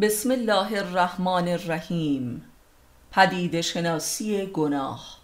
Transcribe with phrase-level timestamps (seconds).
[0.00, 2.44] بسم الله الرحمن الرحیم.
[3.12, 5.18] پدید شناسی گناه.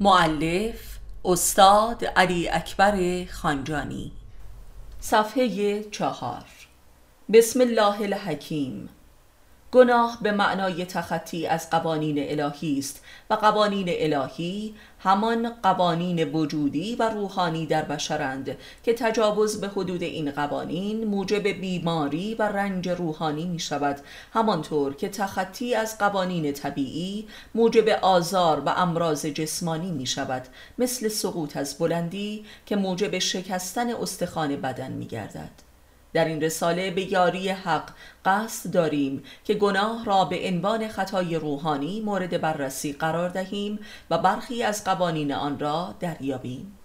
[0.00, 4.12] معلف استاد علی اکبر خانجانی.
[5.00, 6.44] صفحه چهار.
[7.32, 8.88] بسم الله الحکیم.
[9.72, 17.10] گناه به معنای تخطی از قوانین الهی است و قوانین الهی همان قوانین وجودی و
[17.10, 23.58] روحانی در بشرند که تجاوز به حدود این قوانین موجب بیماری و رنج روحانی می
[23.58, 24.00] شود
[24.32, 30.42] همانطور که تخطی از قوانین طبیعی موجب آزار و امراض جسمانی می شود
[30.78, 35.69] مثل سقوط از بلندی که موجب شکستن استخوان بدن می گردد.
[36.12, 37.90] در این رساله به یاری حق
[38.24, 43.78] قصد داریم که گناه را به عنوان خطای روحانی مورد بررسی قرار دهیم
[44.10, 46.76] و برخی از قوانین آن را دریابیم.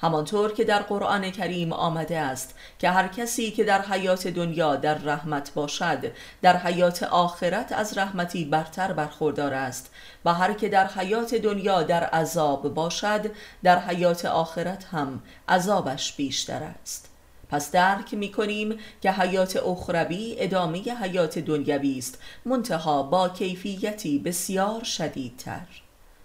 [0.00, 4.94] همانطور که در قرآن کریم آمده است که هر کسی که در حیات دنیا در
[4.94, 9.90] رحمت باشد در حیات آخرت از رحمتی برتر برخوردار است
[10.24, 13.30] و هر که در حیات دنیا در عذاب باشد
[13.62, 17.13] در حیات آخرت هم عذابش بیشتر است.
[17.54, 22.18] پس درک می کنیم که حیات اخروی ادامه حیات دنیوی است.
[22.44, 25.66] منتها با کیفیتی بسیار شدیدتر.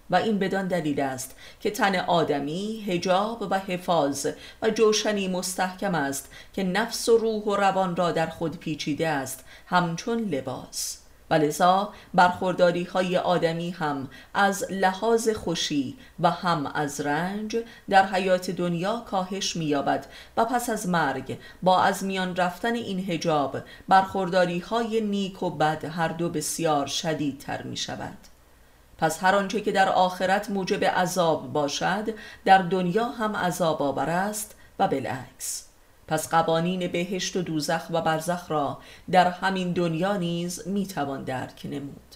[0.10, 4.28] و این بدان دلیل است که تن آدمی هجاب و حفاظ
[4.62, 9.46] و جوشنی مستحکم است که نفس و روح و روان را در خود پیچیده است
[9.66, 10.98] همچون لباس.
[11.30, 17.58] و لذا برخورداری های آدمی هم از لحاظ خوشی و هم از رنج
[17.90, 20.06] در حیات دنیا کاهش می‌یابد
[20.38, 25.86] و پس از مرگ با از میان رفتن این هجاب برخورداری های نیک و بد
[25.86, 28.18] هر دو بسیار شدیدتر می شود
[28.98, 32.14] پس هر آنچه که در آخرت موجب عذاب باشد
[32.46, 35.69] در دنیا هم عذاب آور است و بالعکس.
[36.10, 38.78] پس قوانین بهشت و دوزخ و برزخ را
[39.12, 42.16] در همین دنیا نیز می‌توان درک نمود.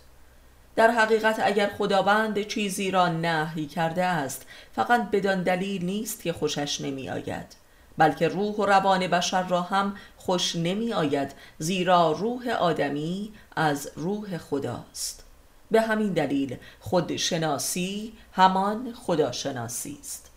[0.75, 6.81] در حقیقت اگر خداوند چیزی را نهی کرده است فقط بدان دلیل نیست که خوشش
[6.81, 7.55] نمی آید
[7.97, 14.37] بلکه روح و روان بشر را هم خوش نمی آید زیرا روح آدمی از روح
[14.37, 15.23] خداست.
[15.71, 20.31] به همین دلیل خودشناسی همان خداشناسی است.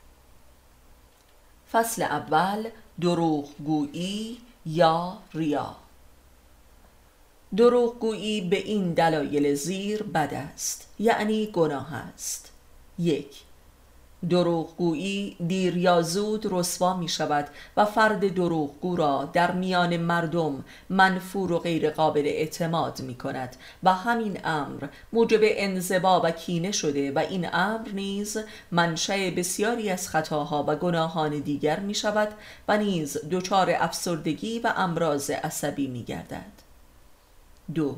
[1.73, 2.69] فصل اول
[3.01, 5.77] دروغگویی یا ریا؟
[7.57, 12.53] دروغگویی به این دلایل زیر بد است یعنی گناه است.
[12.99, 13.46] یک
[14.31, 21.53] دروغگویی دیر یا زود رسوا می شود و فرد دروغگو را در میان مردم منفور
[21.53, 27.19] و غیر قابل اعتماد می کند و همین امر موجب انزبا و کینه شده و
[27.19, 28.39] این امر نیز
[28.71, 32.29] منشأ بسیاری از خطاها و گناهان دیگر می شود
[32.69, 36.53] و نیز دچار افسردگی و امراض عصبی می گردد
[37.75, 37.97] دو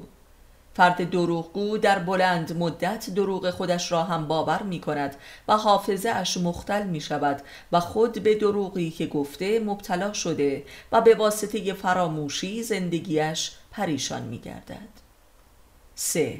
[0.78, 5.16] فرد دروغگو در بلند مدت دروغ خودش را هم باور می کند
[5.48, 11.00] و حافظه اش مختل می شود و خود به دروغی که گفته مبتلا شده و
[11.00, 14.88] به واسطه فراموشی زندگیش پریشان می گردد
[15.94, 16.38] 3.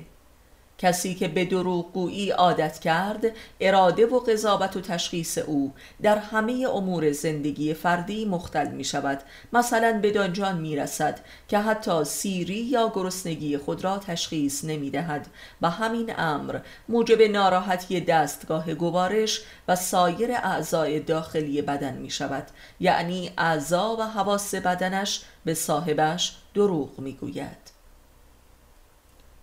[0.79, 3.25] کسی که به دروغگویی عادت کرد
[3.61, 5.73] اراده و قضاوت و تشخیص او
[6.03, 9.21] در همه امور زندگی فردی مختل می شود
[9.53, 15.27] مثلا به دانجان می رسد که حتی سیری یا گرسنگی خود را تشخیص نمی دهد
[15.63, 16.59] و همین امر
[16.89, 22.47] موجب ناراحتی دستگاه گوارش و سایر اعضای داخلی بدن می شود
[22.81, 27.71] یعنی اعضا و حواس بدنش به صاحبش دروغ می گوید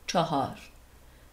[0.07, 0.75] چهار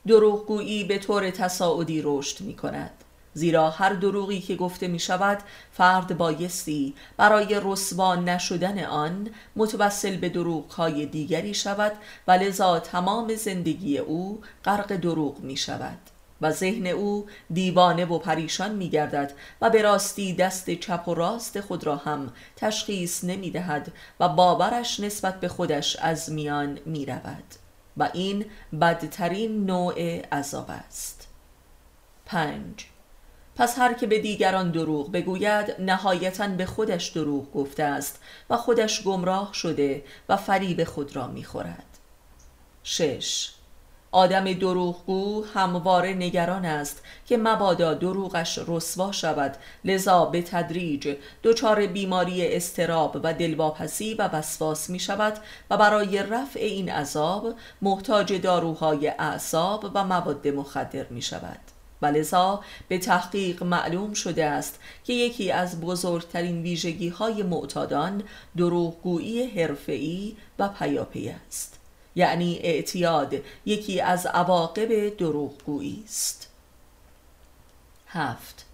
[0.06, 2.90] دروغگویی به طور تصاعدی رشد می کند
[3.34, 5.38] زیرا هر دروغی که گفته می شود
[5.72, 11.92] فرد بایستی برای رسوا نشدن آن متوسل به دروغهای دیگری شود
[12.28, 15.98] و لذا تمام زندگی او غرق دروغ می شود
[16.40, 21.60] و ذهن او دیوانه و پریشان می گردد و به راستی دست چپ و راست
[21.60, 27.61] خود را هم تشخیص نمی دهد و باورش نسبت به خودش از میان می رود
[27.96, 28.44] و این
[28.80, 31.28] بدترین نوع عذاب است.
[32.26, 32.86] پنج.
[33.56, 39.02] پس هر که به دیگران دروغ بگوید نهایتا به خودش دروغ گفته است و خودش
[39.02, 41.98] گمراه شده و فریب خود را می‌خورد.
[42.82, 43.50] شش.
[44.12, 49.56] آدم دروغگو همواره نگران است که مبادا دروغش رسوا شود.
[49.84, 55.34] لذا به تدریج دچار بیماری استراب و دلواپسی و وسواس می شود
[55.70, 61.60] و برای رفع این عذاب محتاج داروهای اعصاب و مواد مخدر می شود.
[62.02, 68.22] و لذا به تحقیق معلوم شده است که یکی از بزرگترین ویژگی های معتادان
[68.56, 71.81] دروغگویی حرفه‌ای و پیاپی است.
[72.14, 73.34] یعنی اعتیاد
[73.66, 76.48] یکی از عواقب دروغگویی است.
[78.06, 78.66] هفت.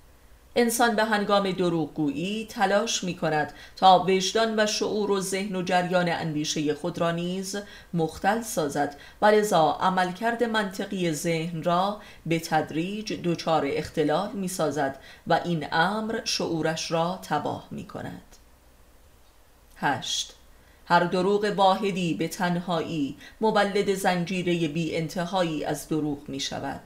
[0.57, 6.09] انسان به هنگام دروغگویی تلاش می کند تا وجدان و شعور و ذهن و جریان
[6.09, 7.57] اندیشه خود را نیز
[7.95, 15.41] مختل سازد و لذا عملکرد منطقی ذهن را به تدریج دچار اختلال می سازد و
[15.45, 18.37] این امر شعورش را تباه می کند
[19.77, 20.38] هشت.
[20.91, 26.81] هر دروغ واحدی به تنهایی مولد زنجیره بی انتهایی از دروغ می شود.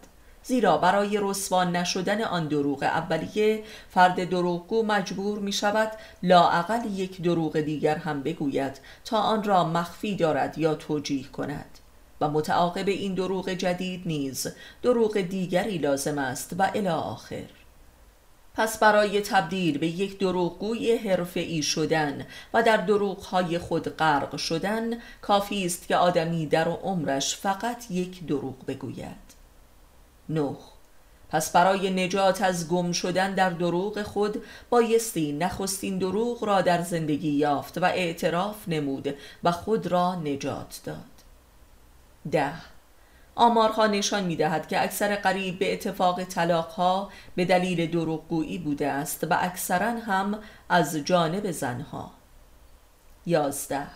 [0.45, 7.61] زیرا برای رسوان نشدن آن دروغ اولیه فرد دروغگو مجبور می شود لاعقل یک دروغ
[7.61, 11.79] دیگر هم بگوید تا آن را مخفی دارد یا توجیه کند.
[12.21, 14.47] و متعاقب این دروغ جدید نیز
[14.83, 17.45] دروغ دیگری لازم است و الی آخر.
[18.55, 25.67] پس برای تبدیل به یک دروغگوی حرفه‌ای شدن و در دروغهای خود غرق شدن کافی
[25.67, 29.33] است که آدمی در عمرش فقط یک دروغ بگوید.
[30.29, 30.57] نه.
[31.31, 37.31] پس برای نجات از گم شدن در دروغ خود بایستی نخستین دروغ را در زندگی
[37.31, 39.15] یافت و اعتراف نمود
[39.45, 40.97] و خود را نجات داد.
[42.31, 42.72] ده.
[43.35, 49.25] آمارها نشان می دهد که اکثر قریب به اتفاق طلاقها به دلیل دروغگویی بوده است
[49.31, 50.39] و اکثرا هم
[50.69, 52.11] از جانب زنها.
[53.27, 53.87] یازده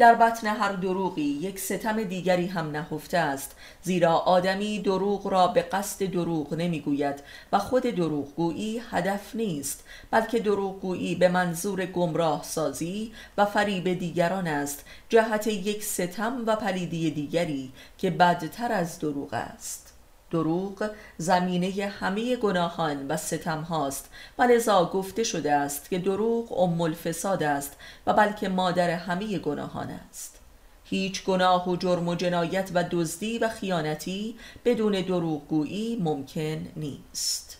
[0.00, 5.62] در بطن هر دروغی یک ستم دیگری هم نهفته است زیرا آدمی دروغ را به
[5.62, 13.44] قصد دروغ نمی‌گوید و خود دروغگویی هدف نیست بلکه دروغگویی به منظور گمراه سازی و
[13.44, 19.89] فریب دیگران است جهت یک ستم و پلیدی دیگری که بدتر از دروغ است.
[20.30, 24.10] دروغ زمینه همه گناهان و ستم هاست.
[24.38, 29.90] و لذا گفته شده است که دروغ ام الفساد است و بلکه مادر همه گناهان
[29.90, 30.38] است.
[30.84, 37.58] هیچ گناه و جرم و جنایت و دزدی و خیانتی بدون دروغگویی ممکن نیست.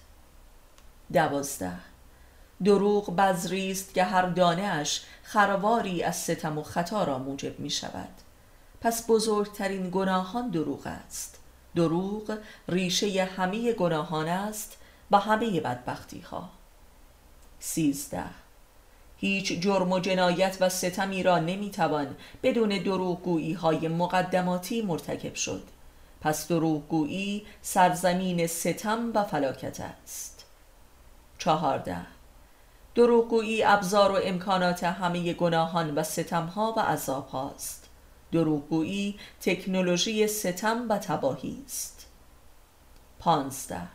[1.13, 1.73] دوازده.
[2.65, 7.71] دروغ بذری است که هر دانه اش خرواری از ستم و خطا را موجب می
[7.71, 8.09] شود
[8.81, 11.40] پس بزرگترین گناهان دروغ است.
[11.75, 12.39] دروغ
[12.69, 14.77] ریشه همه گناهان است
[15.11, 16.51] و همه بدبختی ها
[17.59, 18.25] سیزده.
[19.17, 25.63] هیچ جرم و جنایت و ستمی را نمی‌توان بدون دروغگویی های مقدماتی مرتکب شد.
[26.21, 30.45] پس دروغگویی سرزمین ستم و فلاکت است.
[31.39, 32.07] چهارده.
[32.95, 37.80] دروغگویی ابزار و امکانات همه گناهان و ستمها و عذاب هاست
[38.33, 42.07] دروغگویی تکنولوژی ستم و تباهی است.
[43.19, 43.89] پانزده.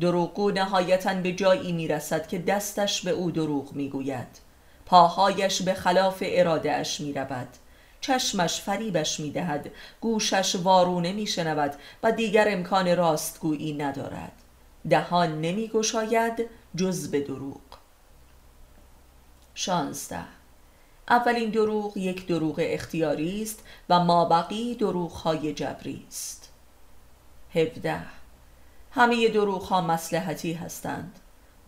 [0.00, 4.50] دروغگو نهایتا به جایی می‌رسد که دستش به او دروغ می‌گوید.
[4.86, 7.48] پاهایش به خلاف ارادهش می رود
[8.00, 9.70] چشمش فریبش می دهد
[10.00, 14.32] گوشش وارونه می شنود و دیگر امکان راستگویی ندارد.
[14.90, 17.60] دهان نمی گشاید جز به دروغ.
[19.54, 20.39] شانزده.
[21.10, 24.78] اولین دروغ یک دروغ اختیاری است و مابقی
[25.24, 26.52] های جبری است.
[27.54, 28.00] 17
[28.90, 31.18] همه دروغ ها مسلحتی هستند.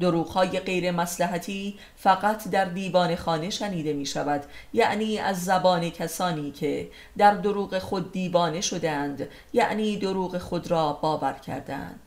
[0.00, 6.50] دروغ های غیر مسلحتی فقط در دیوان خانه شنیده می شود یعنی از زبان کسانی
[6.50, 12.00] که در دروغ خود دیوانه شدند یعنی دروغ خود را باور کردند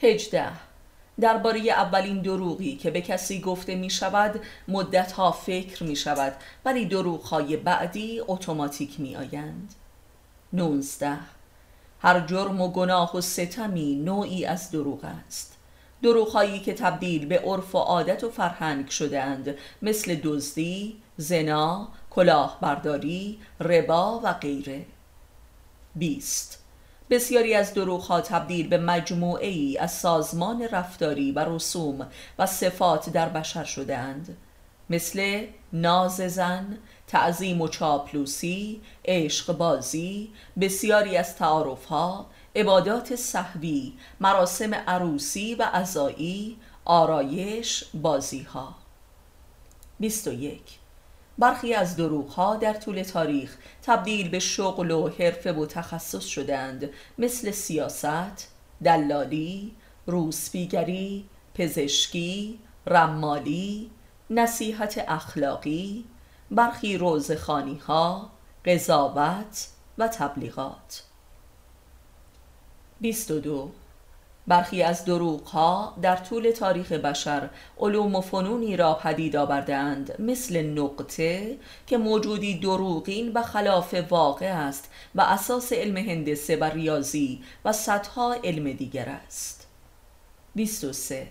[0.00, 0.71] هجده.
[1.20, 6.32] درباره اولین دروغی که به کسی گفته می شود مدتها فکر می شود
[6.64, 9.74] ولی دروغهای بعدی اتوماتیک می آیند
[10.52, 11.18] 19
[12.00, 15.56] هر جرم و گناه و ستمی نوعی از دروغ است.
[16.02, 24.20] دروغهایی که تبدیل به عرف و عادت و فرهنگ شدهاند مثل دزدی، زنا، کلاهبرداری، ربا
[24.24, 24.86] و غیره.
[25.94, 26.61] 20
[27.12, 33.28] بسیاری از دروغ تبدیل به مجموعه ای از سازمان رفتاری و رسوم و صفات در
[33.28, 34.36] بشر شدهاند.
[34.90, 42.26] مثل ناز زن، تعظیم و چاپلوسی، عشق بازی، بسیاری از تعارف ها،
[42.56, 48.74] عبادات صحوی، مراسم عروسی و عزایی، آرایش، بازی ها
[50.00, 50.81] 21
[51.42, 52.00] برخی از
[52.36, 58.48] ها در طول تاریخ تبدیل به شغل و حرفه و تخصص شدند مثل سیاست،
[58.84, 59.72] دلالی،
[60.06, 63.90] روسپیگری، پزشکی، رمالی،
[64.30, 66.04] نصیحت اخلاقی،
[66.50, 68.30] برخی روزخانی ها،
[68.64, 69.68] قضاوت
[69.98, 71.02] و تبلیغات.
[73.00, 73.70] 22
[74.46, 80.62] برخی از دروغ ها در طول تاریخ بشر علوم و فنونی را پدید آوردند مثل
[80.62, 87.72] نقطه که موجودی دروغین و خلاف واقع است و اساس علم هندسه و ریاضی و
[87.72, 89.66] صدها علم دیگر است.
[90.54, 91.28] 23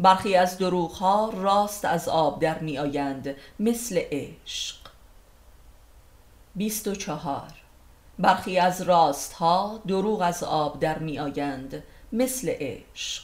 [0.00, 4.76] برخی از دروغ ها راست از آب در می آیند مثل عشق.
[6.54, 7.42] 24
[8.18, 11.82] برخی از راست ها دروغ از آب در می آیند
[12.16, 13.22] مثل عشق.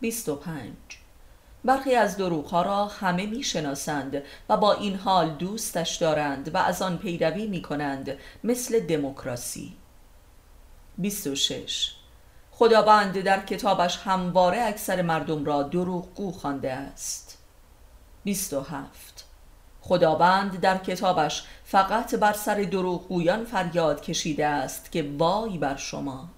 [0.00, 0.72] 25
[1.64, 6.58] برخی از دروغ ها را همه می شناسند و با این حال دوستش دارند و
[6.58, 9.72] از آن پیروی می کنند مثل دموکراسی.
[10.98, 11.92] 26
[12.50, 17.38] خداوند در کتابش همواره اکثر مردم را دروغگو خوانده است.
[18.24, 19.24] 27
[19.80, 26.35] خداوند در کتابش فقط بر سر دروغگویان فریاد کشیده است که وای بر شما.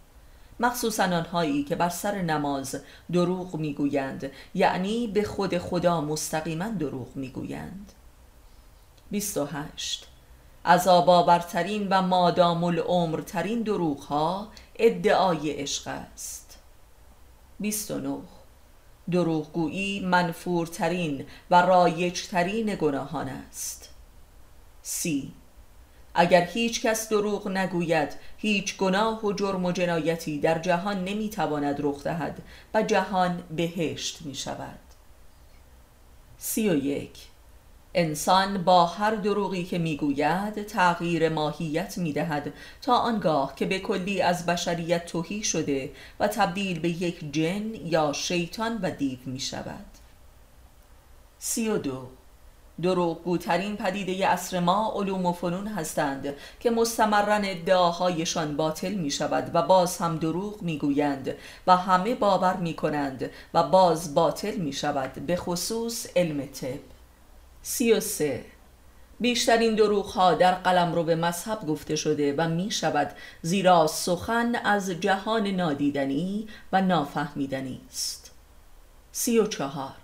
[0.61, 2.81] مخصوصا آنهایی که بر سر نماز
[3.13, 7.93] دروغ می‌گویند یعنی به خود خدا مستقیما دروغ می‌گویند.
[9.11, 10.07] 28
[10.65, 16.59] عذاب آورترین و مادام العمر ترین دروغ ها ادعای عشق است.
[17.61, 18.19] 29
[19.11, 23.89] دروغگویی منفورترین و رایجترین گناهان است.
[24.83, 25.33] سی.
[26.21, 28.09] اگر هیچ کس دروغ نگوید
[28.39, 32.43] هیچ گناه و جرم و جنایتی در جهان نمی‌تواند رخ دهد
[32.75, 34.79] و جهان بهشت می شود
[36.39, 37.19] سی و یک.
[37.95, 44.47] انسان با هر دروغی که می‌گوید تغییر ماهیت می‌دهد تا آنگاه که به کلی از
[44.47, 49.87] بشریت توهی شده و تبدیل به یک جن یا شیطان و دیو می شود
[51.39, 52.18] سی و دو.
[52.83, 59.63] دروغگوترین پدیده اصر ما علوم و فنون هستند که مستمرن ادعاهایشان باطل می شود و
[59.63, 61.35] باز هم دروغ می گویند
[61.67, 66.81] و همه باور می کنند و باز باطل می شود به خصوص علم طب.
[67.63, 68.45] سی و سه.
[69.21, 73.11] بیشترین دروغ ها در قلم رو به مذهب گفته شده و می شود
[73.43, 78.31] زیرا سخن از جهان نادیدنی و نافهمیدنی است.
[79.13, 79.95] سی و چهار.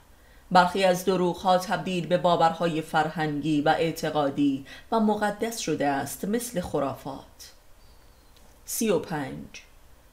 [0.55, 6.61] برخی از دروغ ها تبدیل به باورهای فرهنگی و اعتقادی و مقدس شده است مثل
[6.61, 7.53] خرافات.
[8.65, 9.47] سی و پنج.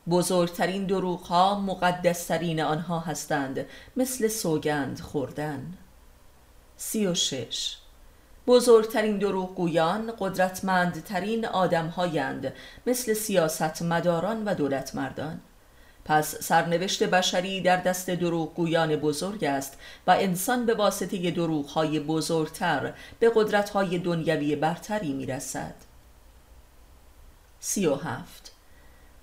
[0.10, 3.66] بزرگترین دروغ ها مقدسترین آنها هستند
[3.98, 5.78] مثل سوگند خوردن.
[6.78, 7.78] سی و شش.
[8.48, 12.54] بزرگترین دروغگویان قدرتمندترین آدم هایند
[12.88, 15.40] مثل سیاست مداران و دولت مردان
[16.12, 19.78] پس سرنوشت بشری در دست دروغگویان بزرگ است
[20.08, 25.74] و انسان به واسطه دروغهای بزرگتر به قدرتهای دنیوی برتری می رسد
[27.60, 28.52] سی و هفت.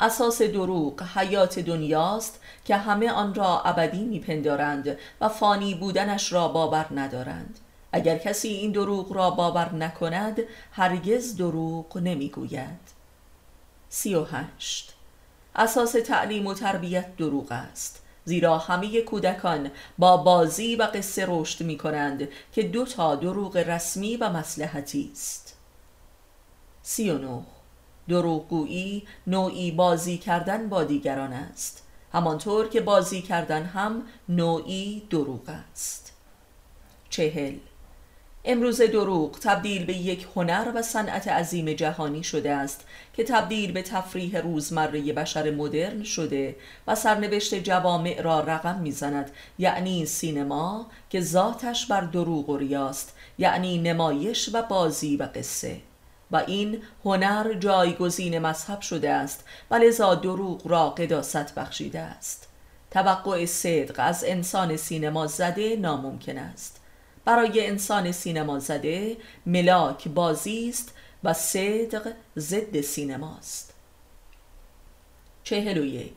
[0.00, 6.86] اساس دروغ حیات دنیاست که همه آن را ابدی میپندارند و فانی بودنش را باور
[6.94, 7.58] ندارند.
[7.92, 10.40] اگر کسی این دروغ را باور نکند
[10.72, 12.80] هرگز دروغ نمی‌گوید.
[13.88, 14.97] سی و هشت.
[15.58, 18.02] اساس تعلیم و تربیت دروغ است.
[18.24, 24.16] زیرا همه کودکان با بازی و قصه رشد می کنند که دو تا دروغ رسمی
[24.16, 25.56] و مسلحتی است.
[26.82, 27.40] سی و
[28.08, 31.84] دروغگویی نوعی بازی کردن با دیگران است.
[32.12, 36.12] همانطور که بازی کردن هم نوعی دروغ است.
[37.10, 37.54] چهل.
[38.50, 43.82] امروز دروغ تبدیل به یک هنر و صنعت عظیم جهانی شده است که تبدیل به
[43.82, 49.30] تفریح روزمره بشر مدرن شده و سرنوشت جوامع را رقم می‌زند.
[49.58, 55.76] یعنی سینما که ذاتش بر دروغ و ریاست یعنی نمایش و بازی و قصه.
[56.30, 62.48] و این هنر جایگزین مذهب شده است و لذا دروغ را قداست بخشیده است.
[62.90, 66.77] توقع صدق از انسان سینما زده ناممکن است.
[67.28, 69.16] برای انسان سینما زده
[69.46, 70.94] ملاک بازی است
[71.24, 73.74] و صدق ضد سینماست
[75.44, 76.12] چهل و یک.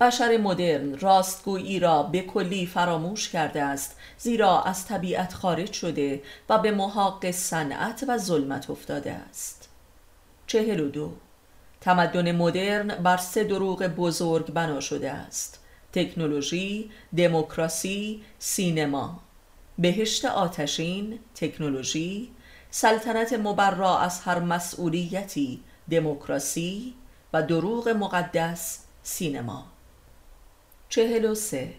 [0.00, 6.58] بشر مدرن راستگویی را به کلی فراموش کرده است زیرا از طبیعت خارج شده و
[6.58, 9.68] به محاق صنعت و ظلمت افتاده است.
[10.46, 11.12] چهل و دو.
[11.80, 15.60] تمدن مدرن بر سه دروغ بزرگ بنا شده است
[15.92, 19.20] تکنولوژی، دموکراسی، سینما.
[19.78, 22.30] بهشت آتشین، تکنولوژی
[22.70, 26.94] سلطنت مبرا از هر مسئولیتی دموکراسی
[27.32, 29.64] و دروغ مقدس سینما.
[30.88, 31.74] چهل و سه.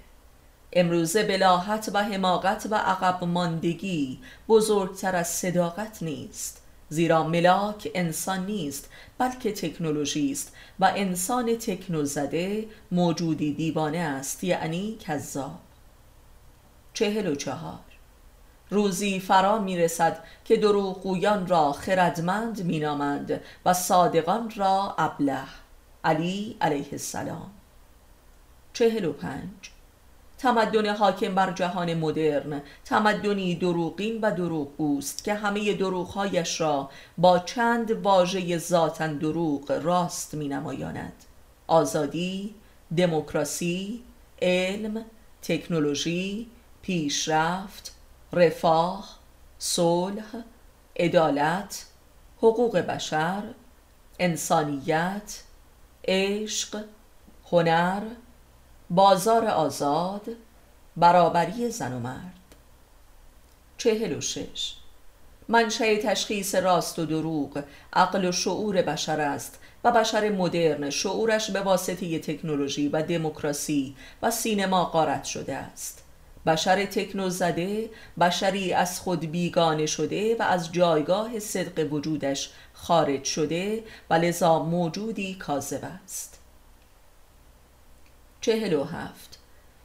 [0.73, 8.89] امروزه بلاحت و حماقت و عقب ماندگی بزرگتر از صداقت نیست زیرا ملاک انسان نیست
[9.17, 15.59] بلکه تکنولوژی است و انسان تکنوزده موجودی دیوانه است یعنی کذاب.
[16.93, 17.79] چهل و چهار.
[18.69, 25.43] روزی فرا می رسد که دروغگویان را خردمند می نامند و صادقان را ابله.
[26.03, 27.51] علی علیه السلام.
[28.73, 29.71] چهل و پنج.
[30.37, 32.61] تمدن حاکم بر جهان مدرن.
[32.85, 40.47] تمدنی دروغین و دروغگوست که همه دروغهایش را با چند واژه ذاتا دروغ راست می
[40.47, 41.13] نمایاند
[41.67, 42.55] آزادی،
[42.97, 44.03] دموکراسی،
[44.41, 45.05] علم،
[45.41, 46.47] تکنولوژی،
[46.81, 47.96] پیشرفت،
[48.33, 49.09] رفاه،
[49.59, 50.25] صلح،
[50.99, 51.85] عدالت،
[52.37, 53.43] حقوق بشر،
[54.19, 55.43] انسانیت،
[56.07, 56.83] عشق،
[57.51, 58.01] هنر،
[58.89, 60.27] بازار آزاد،
[60.97, 62.33] برابری زن و مرد.
[63.77, 64.73] چهل و شش.
[65.47, 71.61] منشأ تشخیص راست و دروغ عقل و شعور بشر است و بشر مدرن شعورش به
[71.61, 76.03] واسطه تکنولوژی و دموکراسی و سینما قارت شده است.
[76.47, 77.89] بشر تکنو زده
[78.19, 85.35] بشری از خود بیگانه شده و از جایگاه صدق وجودش خارج شده و لذا موجودی
[85.35, 86.39] کاذب است.
[88.41, 89.39] چهل و هفت.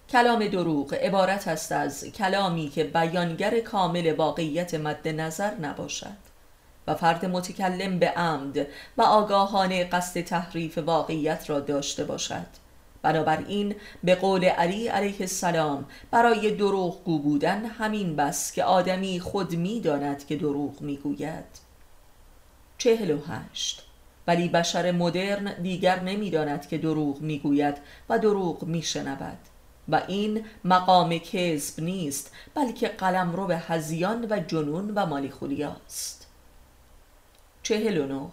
[0.08, 6.32] کلام دروغ عبارت است از کلامی که بیانگر کامل واقعیت مد نظر نباشد
[6.86, 8.66] و فرد متکلم به عمد
[8.96, 12.61] و آگاهانه قصد تحریف واقعیت را داشته باشد.
[13.02, 19.54] بنابراین به قول علی علیه السلام برای دروغ گو بودن همین بس که آدمی خود
[19.54, 21.44] می‌داند که دروغ می‌گوید.
[22.78, 23.86] چهل و هشت.
[24.26, 27.74] ولی بشر مدرن دیگر نمی‌داند که دروغ می‌گوید
[28.08, 29.38] و دروغ میشنود.
[29.88, 36.26] و این مقام کذب نیست بلکه قلم رو به هزیان و جنون و مالیخولیاست
[37.62, 38.30] چهل و نه.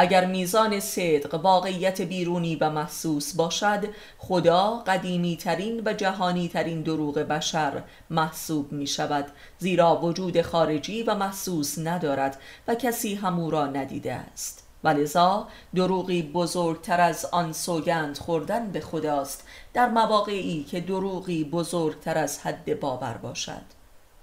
[0.00, 3.84] اگر میزان صدق واقعیت بیرونی و محسوس باشد
[4.18, 9.26] خدا قدیمی ترین و جهانی ترین دروغ بشر محسوب می شود
[9.58, 14.66] زیرا وجود خارجی و محسوس ندارد و کسی همو را ندیده است.
[14.84, 19.46] ولذا دروغی بزرگتر از آن سوگند خوردن به خداست.
[19.74, 23.77] در مواقعی که دروغی بزرگتر از حد باور باشد.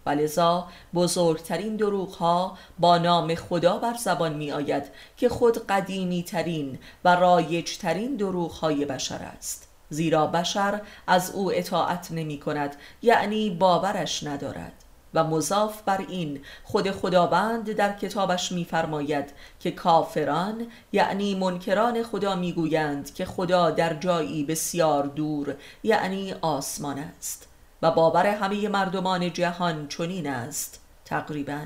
[0.06, 4.84] و لذا بزرگترین دروغ ها با نام خدا بر زبان می آید
[5.18, 9.68] که خود قدیمی ترین و رایج ترین دروغ های بشر است.
[9.90, 14.74] زیرا بشر از او اطاعت نمی کند یعنی باورش ندارد.
[15.16, 23.14] و مضاف بر این خود خداوند در کتابش میفرماید که کافران یعنی منکران خدا می‌گویند
[23.14, 27.48] که خدا در جایی بسیار دور یعنی آسمان است.
[27.86, 31.66] و باور همه مردمان جهان چنین است تقریبا.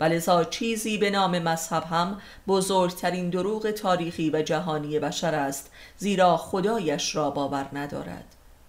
[0.00, 7.16] ولذا چیزی به نام مذهب هم بزرگترین دروغ تاریخی و جهانی بشر است زیرا خدایش
[7.16, 8.24] را باور ندارد.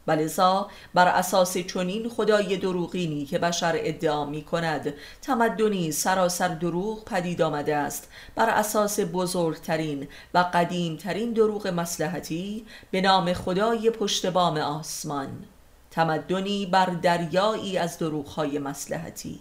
[0.08, 7.42] ولذا بر اساس چنین خدای دروغینی که بشر ادعا می کند تمدنی سراسر دروغ پدید
[7.42, 8.12] آمده است.
[8.36, 15.46] بر اساس بزرگترین و قدیمترین دروغ مسلحتی به نام خدای پشت بام آسمان.
[15.92, 19.40] تمدنی بر دریایی از دروغهای مسلحتی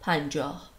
[0.00, 0.70] پنجاه.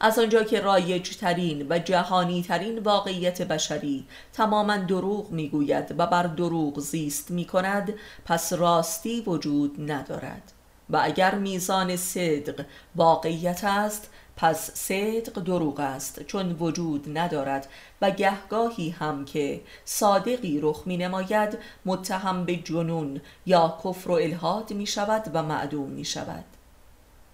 [0.00, 6.22] از آنجا که رایج ترین و جهانی ترین واقعیت بشری تماما دروغ می‌گوید و بر
[6.22, 10.52] دروغ زیست می کند پس راستی وجود ندارد.
[10.90, 12.64] و اگر میزان صدق
[12.96, 17.68] واقعیت است پس صدق دروغ است چون وجود ندارد
[18.02, 24.72] و گهگاهی هم که صادقی رخ می نماید متهم به جنون یا کفر و الهاد
[24.72, 26.44] می شود و معدوم می شود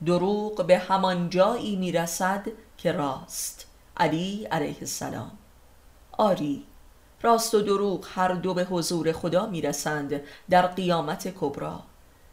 [0.07, 2.47] دروغ به همان جایی می رسد
[2.79, 3.67] که راست.
[3.97, 5.31] علی علیه السلام.
[6.13, 6.65] آری
[7.23, 11.81] راست و دروغ هر دو به حضور خدا می رسند در قیامت کبرا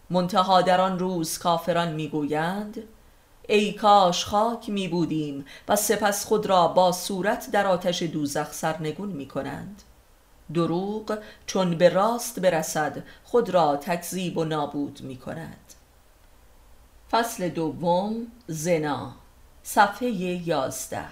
[0.09, 2.83] منتها در آن روز کافران می گویند
[3.51, 9.09] ای کاش خاک می بودیم و سپس خود را با صورت در آتش دوزخ سرنگون
[9.09, 9.81] می کنند.
[10.53, 15.73] دروغ چون به راست برسد خود را تکذیب و نابود می کند.
[17.11, 19.13] فصل دوم زنا
[19.63, 20.09] صفحه
[20.47, 21.09] یازده.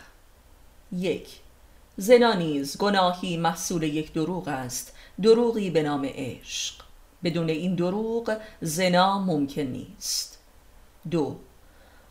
[0.91, 1.39] یک
[1.97, 6.75] زنا نیز گناهی محصول یک دروغ است دروغی به نام عشق.
[7.23, 10.39] بدون این دروغ زنا ممکن نیست.
[11.11, 11.35] دو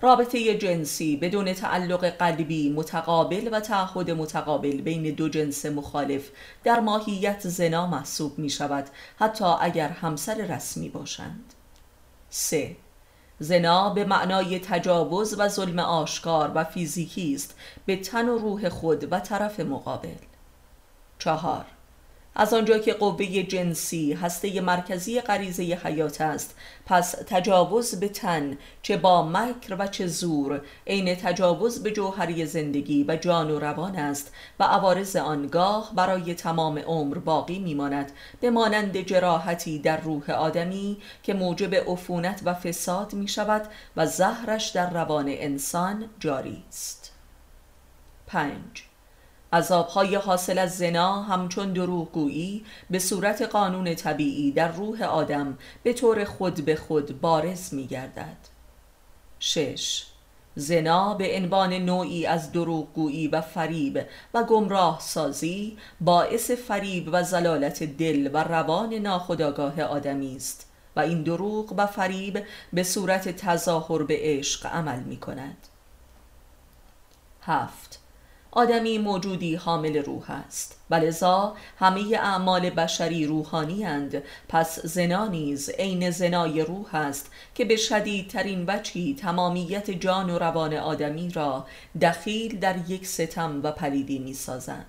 [0.00, 6.30] رابطه جنسی بدون تعلق قلبی متقابل و تعهد متقابل بین دو جنس مخالف
[6.64, 11.54] در ماهیت زنا محسوب می شود حتی اگر همسر رسمی باشند
[12.30, 12.76] 3.
[13.38, 17.54] زنا به معنای تجاوز و ظلم آشکار و فیزیکی است
[17.86, 20.18] به تن و روح خود و طرف مقابل
[21.18, 21.64] چهار
[22.40, 26.54] از آنجا که قوه جنسی هسته مرکزی غریزه حیات است.
[26.86, 30.60] پس تجاوز به تن چه با مکر و چه زور.
[30.86, 36.78] عین تجاوز به جوهری زندگی و جان و روان است و عوارض آنگاه برای تمام
[36.78, 38.12] عمر باقی میماند.
[38.40, 43.62] به مانند جراحتی در روح آدمی که موجب عفونت و فساد می شود
[43.96, 47.12] و زهرش در روان انسان جاری است.
[48.26, 48.87] پنج.
[49.52, 56.24] عذابهای حاصل از زنا همچون دروغگویی به صورت قانون طبیعی در روح آدم به طور
[56.24, 58.36] خود به خود بارز می گردد
[59.38, 60.06] 6.
[60.54, 67.82] زنا به عنوان نوعی از دروغگویی و فریب و گمراه سازی باعث فریب و زلالت
[67.82, 74.16] دل و روان ناخداگاه آدمی است و این دروغ و فریب به صورت تظاهر به
[74.20, 75.56] عشق عمل می کند
[77.42, 77.97] هفت.
[78.50, 80.80] آدمی موجودی حامل روح است.
[80.90, 87.76] ولذا همه اعمال بشری روحانی اند پس زنا نیز عین زنای روح است که به
[87.76, 91.66] شدیدترین وجهی تمامیت جان و روان آدمی را
[92.02, 94.86] دخیل در یک ستم و پلیدی می سازند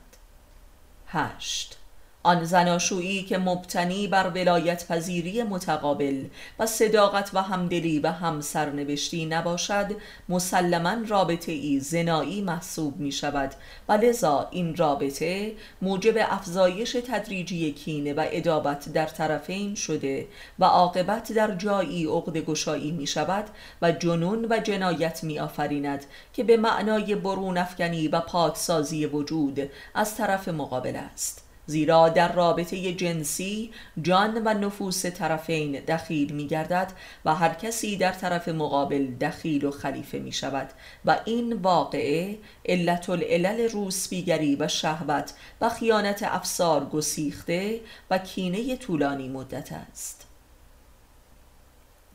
[1.07, 1.78] هشت.
[2.23, 6.25] آن زناشویی که مبتنی بر ولایت پذیری متقابل
[6.59, 9.85] و صداقت و همدلی و هم سرنوشتی نباشد
[10.29, 13.51] مسلما رابطه ای زنایی محسوب می شود
[13.89, 20.27] و لذا این رابطه موجب افزایش تدریجی کینه و ادابت در طرفین شده
[20.59, 23.45] و عاقبت در جایی عقد گشایی می شود
[23.81, 30.15] و جنون و جنایت می آفریند که به معنای برون افکنی و پاکسازی وجود از
[30.15, 31.48] طرف مقابل است.
[31.69, 36.91] زیرا در رابطه جنسی جان و نفوس طرفین دخیل می گردد
[37.25, 40.69] و هر کسی در طرف مقابل دخیل و خلیفه می شود
[41.05, 49.29] و این واقعه علت العلل روسبیگری و شهوت و خیانت افسار گسیخته و کینه طولانی
[49.29, 50.27] مدت است.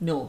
[0.01, 0.29] نه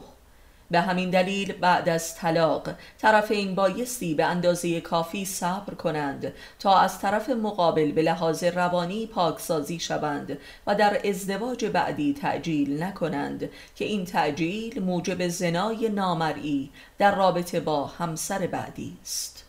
[0.70, 7.00] به همین دلیل بعد از طلاق طرفین بایستی به اندازه کافی صبر کنند تا از
[7.00, 14.04] طرف مقابل به لحاظ روانی پاکسازی شوند و در ازدواج بعدی تعجیل نکنند که این
[14.04, 19.44] تعجیل موجب زنای نامرئی در رابطه با همسر بعدی است.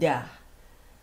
[0.00, 0.35] ده.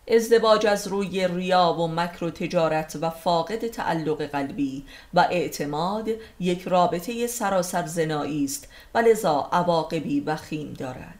[0.08, 6.08] ازدواج از روی ریا و مکر و تجارت و فاقد تعلق قلبی و اعتماد
[6.40, 11.18] یک رابطه سراسر زنایی است و لذا عواقبی وخیم دارد.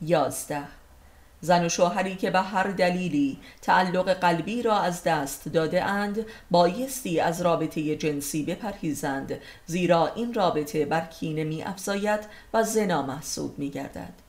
[0.00, 0.64] یازده.
[1.40, 7.20] زن و شوهری که به هر دلیلی تعلق قلبی را از دست داده اند بایستی
[7.20, 12.20] از رابطه جنسی بپرهیزند زیرا این رابطه بر کینه می افزاید
[12.54, 14.23] و زنا محسوب می گردد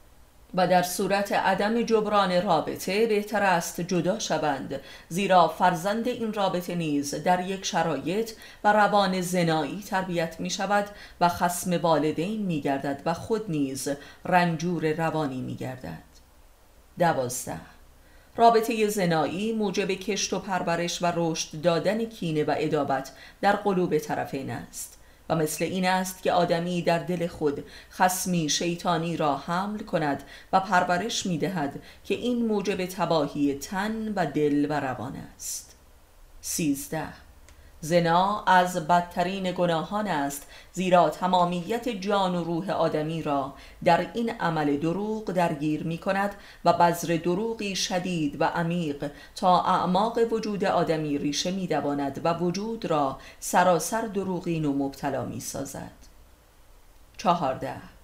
[0.57, 7.15] و در صورت عدم جبران رابطه بهتر است جدا شوند زیرا فرزند این رابطه نیز
[7.15, 8.31] در یک شرایط
[8.63, 10.85] و روان زنایی تربیت می شود
[11.21, 13.89] و خسم والدین می گردد و خود نیز
[14.25, 16.03] رنجور روانی می گردد
[16.99, 17.59] دوازده.
[18.35, 24.49] رابطه زنایی موجب کشت و پرورش و رشد دادن کینه و ادابت در قلوب طرفین
[24.49, 24.97] است.
[25.29, 30.59] و مثل این است که آدمی در دل خود خسمی شیطانی را حمل کند و
[30.59, 35.75] پرورش می دهد که این موجب تباهی تن و دل و روان است.
[36.41, 37.24] سیزده
[37.85, 44.77] زنا از بدترین گناهان است زیرا تمامیت جان و روح آدمی را در این عمل
[44.77, 51.51] دروغ درگیر می کند و بذر دروغی شدید و عمیق تا اعماق وجود آدمی ریشه
[51.51, 51.67] می
[52.23, 55.91] و وجود را سراسر دروغین و مبتلا می سازد
[57.17, 57.94] چهارده.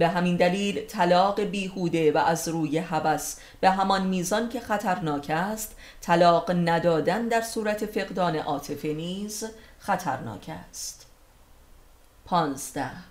[0.00, 5.76] به همین دلیل طلاق بیهوده و از روی هوس به همان میزان که خطرناک است
[6.00, 9.44] طلاق ندادن در صورت فقدان عاطفه نیز
[9.78, 11.06] خطرناک است.
[12.24, 13.09] پانزده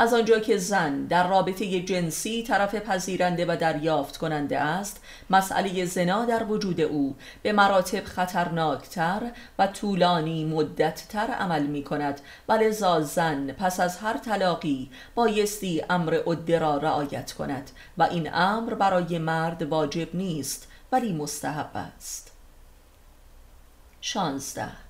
[0.00, 6.24] از آنجا که زن در رابطه جنسی طرف پذیرنده و دریافت کننده است مسئله زنا
[6.24, 12.58] در وجود او به مراتب خطرناکتر و طولانی مدتتر عمل می کند و
[13.02, 19.18] زن پس از هر طلاقی بایستی امر عده را رعایت کند و این امر برای
[19.18, 22.32] مرد واجب نیست ولی مستحب است.
[24.00, 24.87] شانزده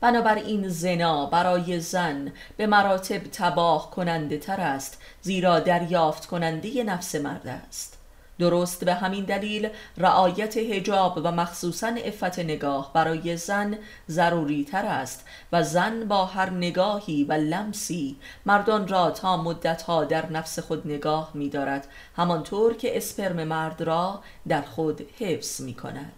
[0.00, 7.46] بنابراین زنا برای زن به مراتب تباه کننده تر است زیرا دریافت کننده نفس مرد
[7.46, 7.98] است.
[8.38, 15.24] درست به همین دلیل رعایت هجاب و مخصوصا افت نگاه برای زن ضروری تر است
[15.52, 21.30] و زن با هر نگاهی و لمسی مردان را تا مدتها در نفس خود نگاه
[21.34, 26.12] می دارد همانطور که اسپرم مرد را در خود حفظ می کند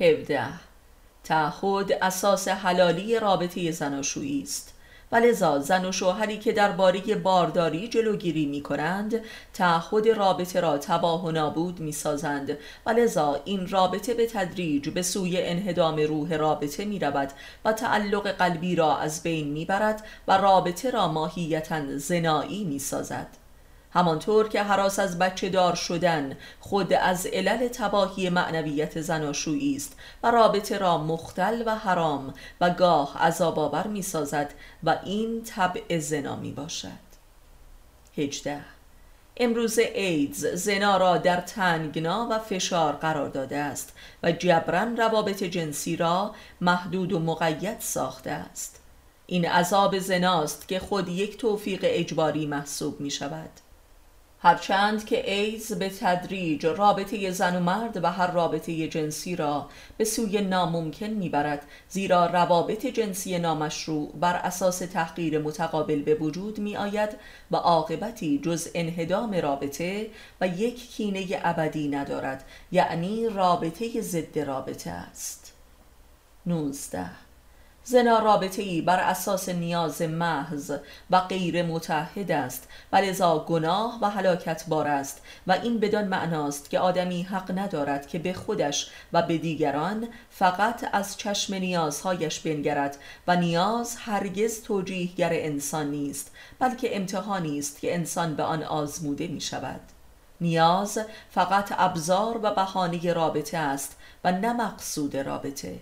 [0.00, 0.67] 17
[1.28, 4.74] تعهد اساس حلالی رابطه زناشویی است.
[5.12, 9.20] و لذا زن و شوهری که درباره بارداری جلوگیری می کنند
[9.54, 15.02] تعهد رابطه را تباه و نابود می سازند و لذا این رابطه به تدریج به
[15.02, 17.32] سوی انهدام روح رابطه می رود
[17.64, 23.47] و تعلق قلبی را از بین می برد و رابطه را ماهیتا زنایی می سازد
[23.90, 30.30] همانطور که حراس از بچه دار شدن خود از علل تباهی معنویت زناشویی است و
[30.30, 36.52] رابطه را مختل و حرام و گاه عذاب می سازد و این طبع زنا می
[36.52, 37.08] باشد
[38.16, 38.60] 18
[39.40, 45.96] امروز ایدز زنا را در تنگنا و فشار قرار داده است و جبران روابط جنسی
[45.96, 48.80] را محدود و مقید ساخته است.
[49.26, 53.50] این عذاب زناست که خود یک توفیق اجباری محسوب می شود
[54.40, 60.04] هرچند که ایز به تدریج رابطه زن و مرد و هر رابطه جنسی را به
[60.04, 67.10] سوی ناممکن می‌برد زیرا روابط جنسی نامشروع بر اساس تحقیر متقابل به وجود می آید
[67.50, 75.54] و عاقبتی جز انهدام رابطه و یک کینه ابدی ندارد یعنی رابطه ضد رابطه است.
[76.46, 77.27] 19
[77.90, 80.72] زنا رابطه ای بر اساس نیاز محض
[81.10, 86.70] و غیر متحد است و لذا گناه و حلاکت بار است و این بدان معناست
[86.70, 92.96] که آدمی حق ندارد که به خودش و به دیگران فقط از چشم نیازهایش بنگرد
[93.26, 99.40] و نیاز هرگز توجیهگر انسان نیست بلکه امتحانی است که انسان به آن آزموده می
[99.40, 99.80] شود
[100.40, 100.98] نیاز
[101.30, 105.78] فقط ابزار و بهانه رابطه است و نه مقصود رابطه.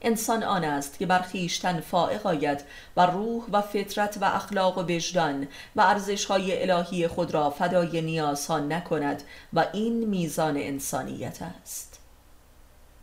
[0.00, 2.64] انسان آن است که بر خویشتن فائق آید
[2.96, 8.58] و روح و فطرت و اخلاق و وجدان و ارزشهای الهی خود را فدای نیازها
[8.58, 12.00] نکند و این میزان انسانیت است.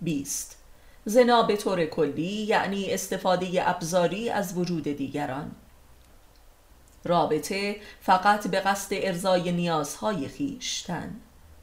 [0.01, 0.57] 20
[1.05, 5.51] زنا به طور کلی یعنی استفاده ابزاری از وجود دیگران.
[7.05, 11.15] رابطه فقط به قصد ارزای نیازهای خیشتن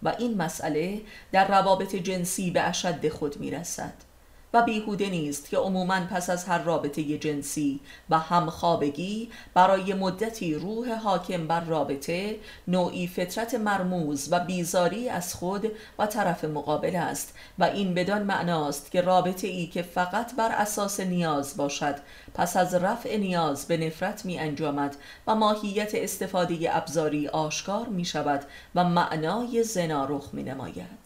[0.02, 1.00] و این مسئله
[1.32, 4.09] در روابط جنسی به اشد خود می رسد
[4.54, 10.94] و بیهوده نیست که عموما پس از هر رابطه جنسی و همخوابگی برای مدتی روح
[10.94, 12.36] حاکم بر رابطه
[12.68, 18.90] نوعی فطرت مرموز و بیزاری از خود و طرف مقابل است و این بدان معناست
[18.90, 21.96] که رابطه ای که فقط بر اساس نیاز باشد
[22.34, 28.44] پس از رفع نیاز به نفرت می انجامد و ماهیت استفاده ابزاری آشکار می شود
[28.74, 31.00] و معنای زنا رخ می نماید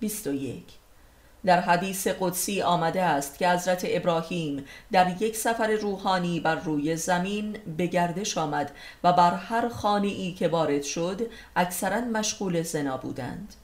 [0.00, 0.81] 21
[1.44, 7.58] در حدیث قدسی آمده است که حضرت ابراهیم در یک سفر روحانی بر روی زمین
[7.76, 8.70] به گردش آمد
[9.04, 11.20] و بر هر خانه ای که وارد شد
[11.56, 13.54] اکثرا مشغول زنا بودند.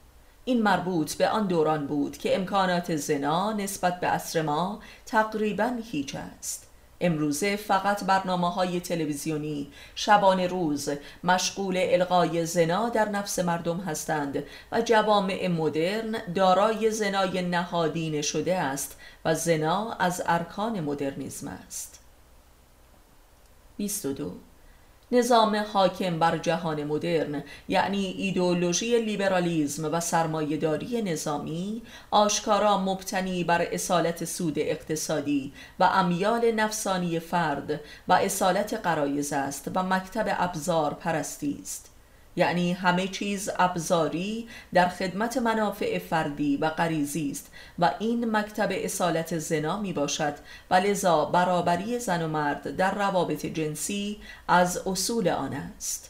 [0.45, 6.15] این مربوط به آن دوران بود که امکانات زنا نسبت به عصر ما تقریبا هیچ
[6.15, 6.68] است.
[7.01, 9.71] امروزه فقط برنامه های تلویزیونی.
[9.95, 10.89] شبان روز
[11.23, 18.97] مشغول القای زنا در نفس مردم هستند و جوامع مدرن دارای زنای نهادین شده است
[19.25, 21.99] و زنا از ارکان مدرنیزم است.
[23.77, 24.48] 22
[25.11, 34.25] نظام حاکم بر جهان مدرن یعنی ایدئولوژی لیبرالیزم و سرمایهداری نظامی آشکارا مبتنی بر اصالت
[34.25, 41.88] سود اقتصادی و امیال نفسانی فرد و اصالت قرایز است و مکتب ابزار پرستی است.
[42.39, 49.37] یعنی همه چیز ابزاری در خدمت منافع فردی و غریزی است و این مکتب اصالت
[49.37, 50.33] زنا می باشد.
[50.71, 56.09] و لذا برابری زن و مرد در روابط جنسی از اصول آن است.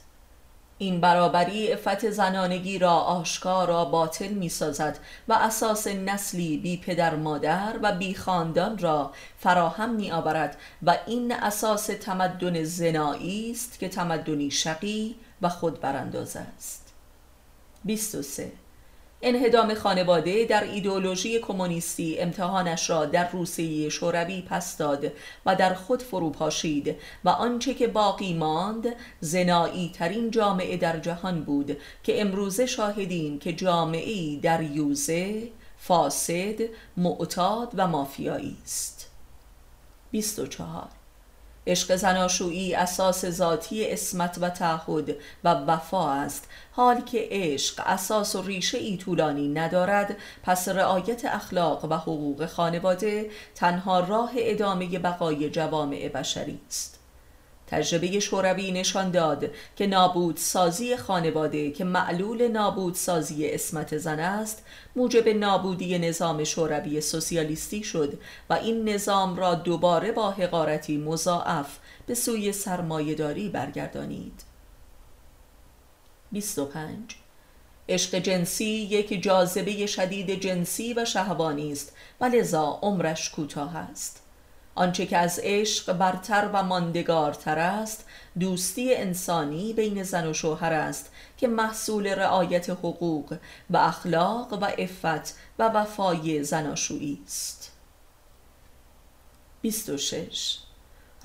[0.77, 7.75] این برابری افت زنانگی را آشکارا باطل می سازد و اساس نسلی بی پدر مادر
[7.81, 14.51] و بی خاندان را فراهم می آورد و این اساس تمدن زنایی است که تمدنی
[14.51, 16.93] شقی و خود برانداز است.
[17.85, 18.51] 23
[19.21, 25.11] انهدام خانواده در ایدئولوژی کمونیستی امتحانش را در روسیه شوروی پس داد
[25.45, 28.85] و در خود فرو پاشید و آنچه که باقی ماند
[29.19, 36.55] زنایی ترین جامعه در جهان بود که امروزه شاهدیم که جامعه در یوزه فاسد
[36.97, 39.09] معتاد و مافیایی است.
[40.11, 40.98] 24
[41.69, 46.47] عشق زناشویی اساس ذاتی اسمت و تعهد و وفا است.
[46.71, 53.29] حال که عشق اساس و ریشه ای طولانی ندارد پس رعایت اخلاق و حقوق خانواده
[53.55, 56.98] تنها راه ادامه بقای جوامع بشری است.
[57.69, 64.63] تجربه شوروی نشان داد که نابود سازی خانواده که معلول نابود سازی اسمت زن است
[64.95, 72.15] موجب نابودی نظام شوروی سوسیالیستی شد و این نظام را دوباره با حقارتی مضاعف به
[72.15, 74.43] سوی سرمایهداری برگردانید.
[76.31, 77.15] 25
[77.89, 84.21] عشق جنسی یک جاذبه شدید جنسی و شهوانی است و لذا عمرش کوتاه است.
[84.79, 88.05] آنچه که از عشق برتر و ماندگارتر است
[88.39, 93.37] دوستی انسانی بین زن و شوهر است که محصول رعایت حقوق
[93.69, 97.71] و اخلاق و عفت و وفای زناشویی است.
[99.61, 100.57] 26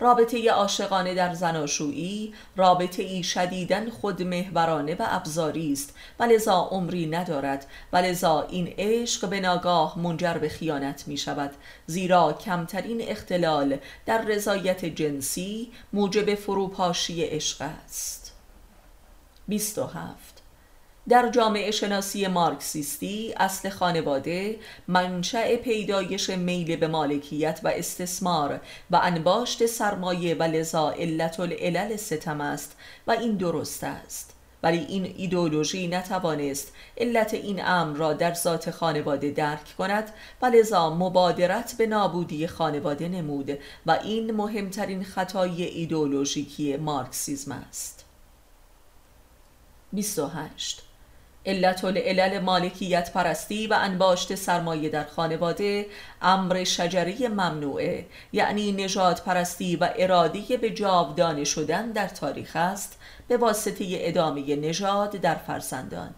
[0.00, 5.94] رابطه عاشقانه در زناشویی رابطه ای شدیدن خودمهورانه و ابزاری است.
[6.18, 11.50] و لذا عمری ندارد و لذا این عشق به ناگاه منجر به خیانت می شود
[11.86, 18.32] زیرا کمترین اختلال در رضایت جنسی موجب فروپاشی عشق است.
[19.48, 20.33] 27
[21.08, 24.56] در جامعه شناسی مارکسیستی اصل خانواده
[24.88, 32.40] منشأ پیدایش میل به مالکیت و استثمار و انباشت سرمایه و لذا علت العلل ستم
[32.40, 34.30] است و این درست است.
[34.62, 40.10] ولی این ایدولوژی نتوانست علت این امر را در ذات خانواده درک کند
[40.42, 48.04] و لذا مبادرت به نابودی خانواده نمود و این مهمترین خطای ایدولوژیکی مارکسیزم است.
[49.92, 50.83] 28
[51.46, 55.86] علت العلل مالکیت پرستی و انباشت سرمایه در خانواده
[56.22, 58.06] امر شجری ممنوعه.
[58.32, 65.10] یعنی نجات پرستی و ارادی به جاودانه شدن در تاریخ است به واسطه ادامه نژاد
[65.10, 66.14] در فرزندان.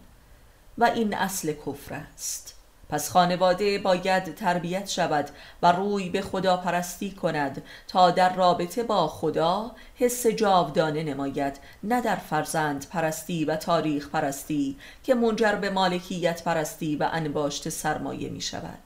[0.77, 2.56] و این اصل کفر است.
[2.89, 5.29] پس خانواده باید تربیت شود
[5.61, 12.01] و روی به خدا پرستی کند تا در رابطه با خدا حس جاودانه نماید نه
[12.01, 18.41] در فرزند پرستی و تاریخ پرستی که منجر به مالکیت پرستی و انباشت سرمایه می
[18.41, 18.79] شود.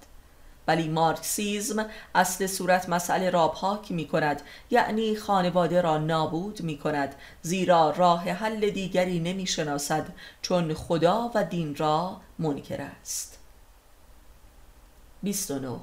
[0.68, 1.86] ولی مارکسیزم
[2.16, 8.30] اصل صورت مسئله را پاک می کند یعنی خانواده را نابود می کند زیرا راه
[8.30, 10.08] حل دیگری نمی شناسد
[10.42, 13.31] چون خدا و دین را منکر است.
[15.24, 15.80] 29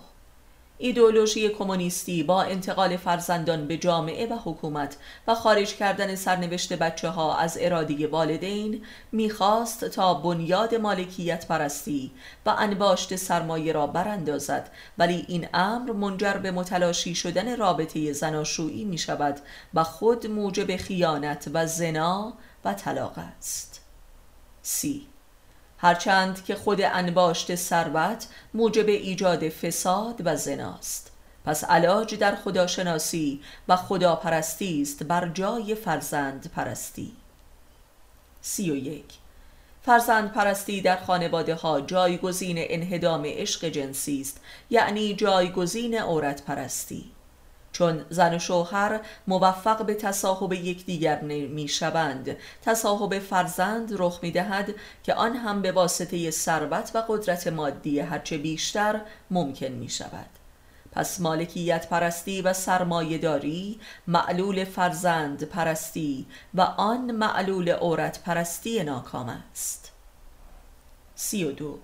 [0.79, 4.97] ایدئولوژی کمونیستی با انتقال فرزندان به جامعه و حکومت
[5.27, 12.11] و خارج کردن سرنوشت بچه ها از ارادی والدین می‌خواست تا بنیاد مالکیت پرستی
[12.47, 18.99] و انباشت سرمایه را براندازد ولی این امر منجر به متلاشی شدن رابطه زناشویی می
[18.99, 19.41] شود
[19.75, 22.33] و خود موجب خیانت و زنا
[22.65, 23.81] و طلاق است.
[24.63, 25.08] سی.
[25.79, 31.13] هرچند که خود انباشت ثروت موجب ایجاد فساد و زناست.
[31.45, 37.13] پس علاج در خداشناسی و خداپرستی است بر جای فرزند پرستی.
[38.41, 39.05] سی و یک.
[39.83, 47.11] فرزند پرستی در خانواده ها جایگزین انهدام عشق جنسی است یعنی جایگزین عورت پرستی.
[47.73, 52.37] چون زن و شوهر موفق به تصاحب یکدیگر می شوند.
[52.63, 58.39] تصاحب فرزند رخ می دهد که آن هم به واسطه ثروت و قدرت مادی هرچه
[58.39, 59.01] بیشتر
[59.31, 60.29] ممکن می شود.
[60.93, 69.29] پس مالکیت پرستی و سرمایه داری معلول فرزند پرستی و آن معلول عورت پرستی ناکام
[69.29, 69.93] است.
[71.15, 71.79] سی و دو.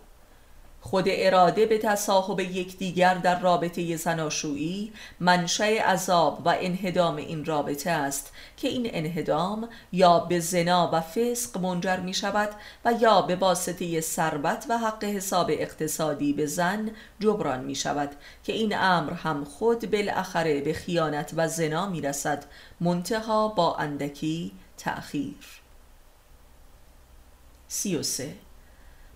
[0.87, 8.33] خود اراده به تصاحب یکدیگر در رابطه زناشویی منشأ عذاب و انهدام این رابطه است
[8.57, 12.49] که این انهدام یا به زنا و فسق منجر می شود
[12.85, 18.11] و یا به واسطه ثروت و حق حساب اقتصادی به زن جبران می شود
[18.44, 22.44] که این امر هم خود بالاخره به خیانت و زنا می رسد
[22.81, 25.61] منتها با اندکی تأخیر.
[27.68, 28.35] سی و سه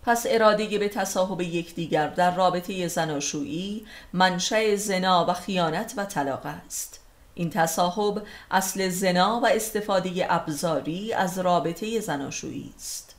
[0.09, 7.01] پس اراده به تصاحب یکدیگر در رابطه زناشویی منشأ زنا و خیانت و طلاق است.
[7.35, 13.17] این تصاحب اصل زنا و استفاده ابزاری از رابطه زناشویی است.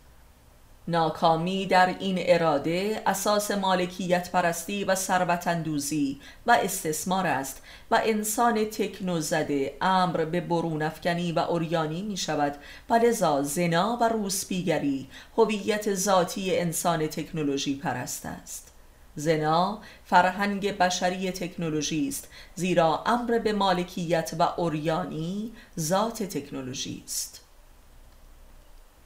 [0.87, 9.21] ناکامی در این اراده اساس مالکیت پرستی و ثروتاندوزی و استثمار است و انسان تکنو
[9.21, 12.55] زده امر به برون افکنی و اوریانی می شود
[12.89, 15.07] و لذا زنا و روسپیگری
[15.37, 18.73] هویت ذاتی انسان تکنولوژی پرست است.
[19.15, 27.41] زنا فرهنگ بشری تکنولوژی است زیرا امر به مالکیت و اوریانی ذات تکنولوژی است.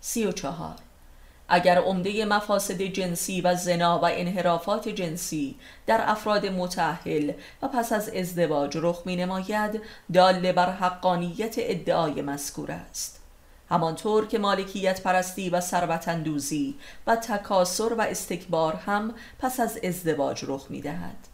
[0.02, 0.76] سی و چهار.
[1.48, 5.56] اگر عمده مفاسد جنسی و زنا و انحرافات جنسی
[5.88, 7.32] در افراد متأهل
[7.62, 9.82] و پس از ازدواج رخ می نماید
[10.14, 13.20] دال بر حقانیت ادعای مذکور است
[13.70, 16.08] همانطور که مالکیت پرستی و ثروت
[17.08, 21.33] و تکاسر و استکبار هم پس از ازدواج رخ می دهد.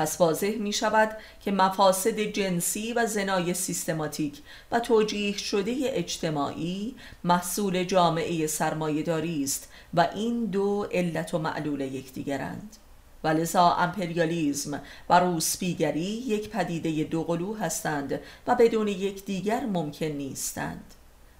[0.00, 4.42] پس واضح می شود که مفاسد جنسی و زنای سیستماتیک
[4.72, 6.94] و توجیه شده اجتماعی
[7.24, 12.76] محصول جامعه سرمایهداری است و این دو علت و معلول یکدیگرند.
[13.24, 14.80] و لذا امپریالیزم
[15.10, 20.94] و روسپیگری یک پدیده دوقلو هستند و بدون یکدیگر ممکن نیستند.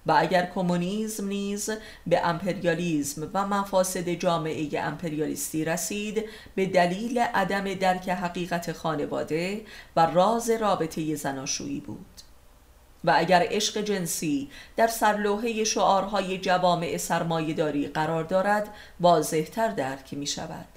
[0.05, 1.69] و اگر کمونیسم نیز
[2.07, 6.23] به امپریالیزم و مفاسد جامعه امپریالیستی رسید
[6.55, 9.61] به دلیل عدم درک حقیقت خانواده
[9.95, 12.21] و راز رابطه زناشویی بود.
[13.03, 20.67] و اگر عشق جنسی در سرلوحه شعارهای جوامع سرمایهداری قرار دارد واضحتر درک می شود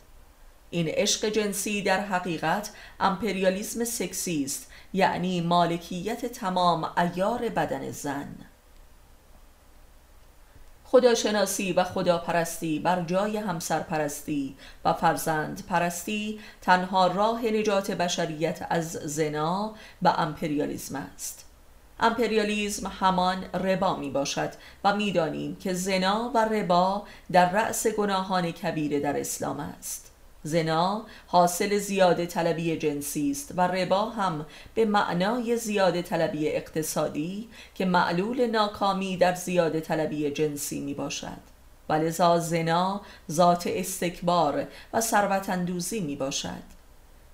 [0.70, 2.70] این عشق جنسی در حقیقت
[3.00, 8.34] امپریالیسم سکسی است یعنی مالکیت تمام ایار بدن زن.
[10.84, 19.74] خداشناسی و خداپرستی بر جای همسرپرستی و فرزند پرستی تنها راه نجات بشریت از زنا
[20.02, 21.44] و امپریالیزم است.
[22.00, 24.50] امپریالیزم همان ربا می باشد
[24.84, 30.13] و می‌دانیم که زنا و ربا در رأس گناهان کبیره در اسلام است.
[30.46, 37.84] زنا حاصل زیاده طلبی جنسی است و ربا هم به معنای زیاده طلبی اقتصادی که
[37.84, 41.54] معلول ناکامی در زیاده طلبی جنسی می باشد
[41.88, 45.50] ولذا زنا ذات استکبار و ثروت
[46.00, 46.73] می باشد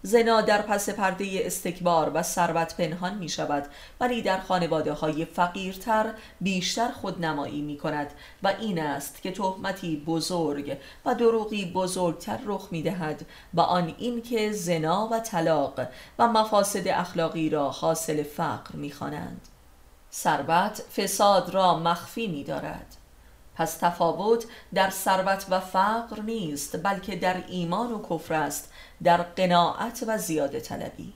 [0.03, 3.67] زنا در پس پرده استکبار و ثروت پنهان می شود
[4.01, 8.11] ولی در خانواده های فقیرتر بیشتر خودنمایی می کند
[8.43, 14.23] و این است که تهمتی بزرگ و دروغی بزرگتر رخ می دهد و آن این
[14.23, 15.81] که زنا و طلاق
[16.19, 19.49] و مفاسد اخلاقی را حاصل فقر می خوانند.
[20.13, 22.97] ثروت فساد را مخفی می دارد
[23.55, 24.45] پس تفاوت
[24.75, 28.70] در ثروت و فقر نیست بلکه در ایمان و کفر است
[29.03, 31.13] در قناعت و زیاده طلبی.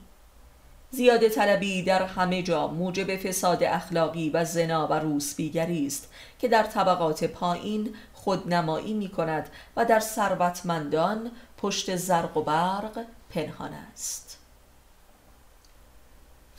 [0.91, 6.63] زیاده طلبی در همه جا موجب فساد اخلاقی و زنا و روسبیگری است که در
[6.63, 14.39] طبقات پایین خودنمایی می کند و در ثروتمندان پشت زرق و برق پنهان است.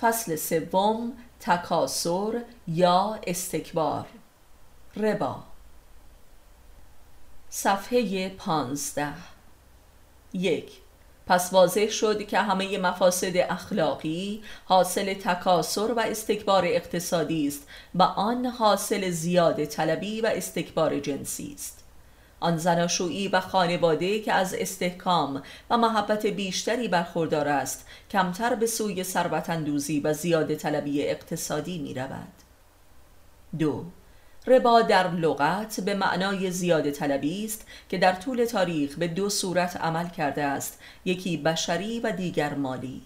[0.00, 4.06] فصل سوم تکاسر یا استکبار.
[4.96, 5.42] ربا.
[7.50, 9.14] صفحه پانزده.
[10.32, 10.85] یک.
[11.26, 18.46] پس واضح شد که همه مفاسد اخلاقی حاصل تکاسر و استکبار اقتصادی است و آن
[18.46, 21.84] حاصل زیاده طلبی و استکبار جنسی است
[22.40, 29.04] آن زناشویی و خانواده که از استحکام و محبت بیشتری برخوردار است کمتر به سوی
[29.04, 32.32] ثروتاندوزی و زیاده طلبی اقتصادی می رود.
[33.58, 33.84] دو
[34.48, 39.76] ربا در لغت به معنای زیاده طلبی است که در طول تاریخ به دو صورت
[39.76, 43.02] عمل کرده است یکی بشری و دیگر مالی.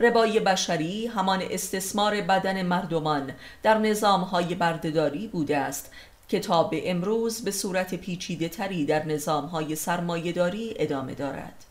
[0.00, 5.90] ربای بشری همان استثمار بدن مردمان در نظامهای بردهداری بوده است
[6.28, 11.64] که تا به امروز به صورت پیچیده تری در نظامهای سرمایهداری ادامه دارد.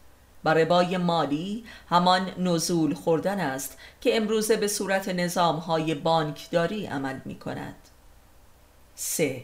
[0.46, 7.36] و ربای مالی همان نزول خوردن است که امروزه به صورت نظامهای بانکداری عمل می
[7.36, 7.76] کند
[8.96, 9.44] سه.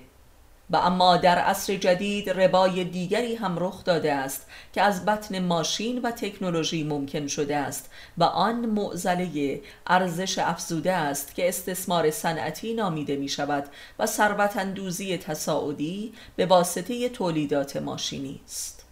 [0.70, 6.02] و اما در عصر جدید ربای دیگری هم رخ داده است که از بطن ماشین
[6.02, 13.16] و تکنولوژی ممکن شده است و آن معزله ارزش افزوده است که استثمار صنعتی نامیده
[13.16, 13.64] می شود
[14.00, 18.86] و ثروت اندوزی تصاعدی به واسطه تولیدات ماشینی است.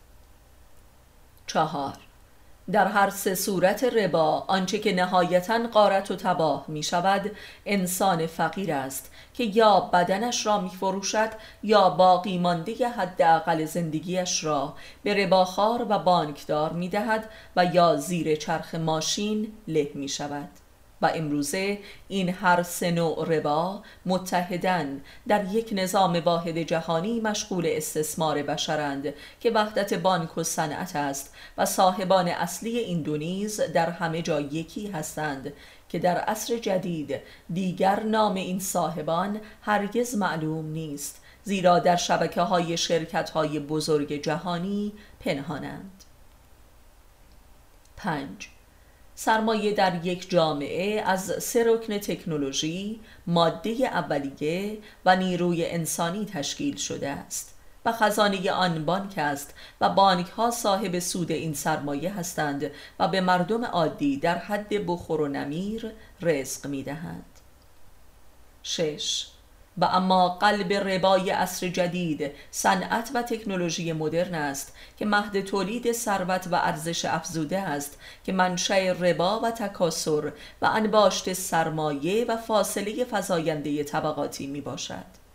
[1.48, 1.94] چهار.
[2.72, 7.32] در هر سه صورت ربا آنچه که نهایتا قارت و تباه می شود
[7.66, 11.30] انسان فقیر است که یا بدنش را می فروشد
[11.64, 14.74] یا باقی مانده حداقل زندگیش را
[15.04, 20.50] به رباخار و بانکدار می دهد و یا زیر چرخ ماشین له می شود
[21.02, 28.44] و امروزه این هر سه نوع ربا متحدن در یک نظام واحد جهانی مشغول استثمار
[28.44, 33.18] بشرند که وحدت بانک و صنعت است و صاحبان اصلی این دو
[33.74, 35.54] در همه جا یکی هستند
[35.90, 37.22] که در عصر جدید
[37.54, 44.94] دیگر نام این صاحبان هرگز معلوم نیست زیرا در شبکه های شرکت های بزرگ جهانی
[45.20, 46.04] پنهانند.
[47.98, 48.50] پنج.
[49.16, 57.10] سرمایه در یک جامعه از سه رکن تکنولوژی، ماده اولیه و نیروی انسانی تشکیل شده
[57.10, 57.57] است.
[57.88, 63.22] و خزانه آن بانک است و بانک ها صاحب سود این سرمایه هستند و به
[63.22, 67.26] مردم عادی در حد بخور و نمیر رزق می دهند.
[68.64, 69.28] شش
[69.78, 76.48] و اما قلب ربای عصر جدید صنعت و تکنولوژی مدرن است که مهد تولید ثروت
[76.52, 80.32] و ارزش افزوده است که منشأ ربا و تکاسر
[80.62, 85.27] و انباشت سرمایه و فاصله فزاینده طبقاتی می باشد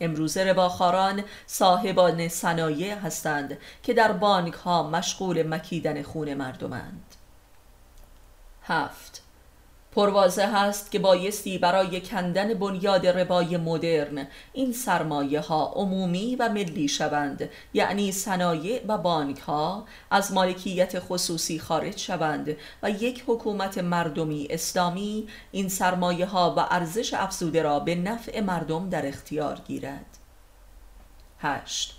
[0.00, 7.14] امروز رباخاران صاحبان صنایع هستند که در بانک ها مشغول مکیدن خون مردمند.
[8.62, 9.09] هفت.
[9.92, 16.88] پروازه هست که بایستی برای کندن بنیاد ربای مدرن این سرمایه ها عمومی و ملی
[16.88, 24.46] شوند یعنی صنایع و بانک ها از مالکیت خصوصی خارج شوند و یک حکومت مردمی
[24.50, 30.18] اسلامی این سرمایه ها و ارزش افزوده را به نفع مردم در اختیار گیرد.
[31.38, 31.96] 8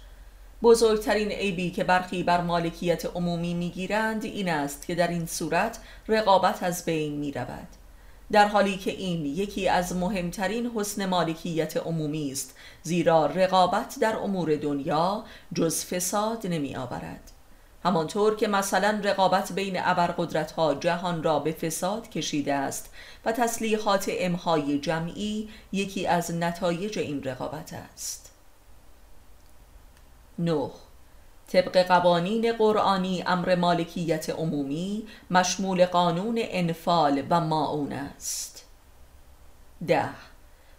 [0.63, 6.63] بزرگترین عیبی که برخی بر مالکیت عمومی می‌گیرند این است که در این صورت رقابت
[6.63, 7.80] از بین می رود
[8.31, 14.55] در حالی که این یکی از مهمترین حسن مالکیت عمومی است زیرا رقابت در امور
[14.55, 15.23] دنیا
[15.53, 17.31] جز فساد نمی آورد
[17.83, 22.89] همانطور که مثلا رقابت بین ابرقدرت ها جهان را به فساد کشیده است
[23.25, 28.31] و تسلیحات امهای جمعی یکی از نتایج این رقابت است.
[30.39, 30.69] 9
[31.53, 38.65] طبق قوانین قرآنی امر مالکیت عمومی مشمول قانون انفال و معون است.
[39.87, 40.09] ده.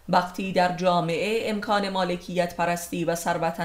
[0.09, 3.59] وقتی در جامعه امکان مالکیت پرستی و ثروت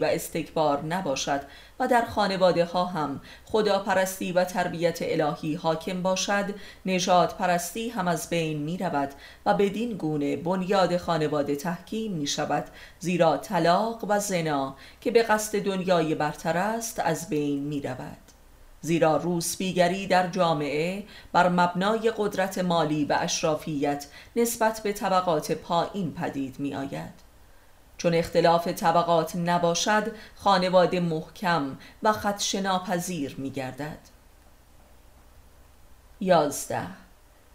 [0.00, 1.40] و استکبار نباشد
[1.80, 6.54] و در خانواده ها هم خدا پرستی و تربیت الهی حاکم باشد
[6.86, 9.12] نجات پرستی هم از بین می رود
[9.46, 12.64] و بدین گونه بنیاد خانواده تحکیم می شود
[12.98, 18.23] زیرا طلاق و زنا که به قصد دنیای برتر است از بین می رود.
[18.84, 24.06] زیرا روسبیگری در جامعه بر مبنای قدرت مالی و اشرافیت
[24.36, 27.14] نسبت به طبقات پایین پدید می آید
[27.96, 33.98] چون اختلاف طبقات نباشد خانواده محکم و خدشناپذیر می گردد
[36.20, 36.86] یازده